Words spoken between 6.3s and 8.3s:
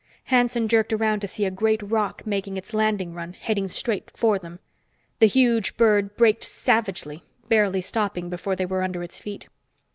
savagely, barely stopping